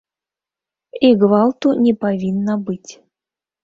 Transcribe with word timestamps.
І 1.11 1.13
гвалту 1.25 1.77
не 1.85 1.93
павінна 2.09 2.61
быць. 2.69 2.91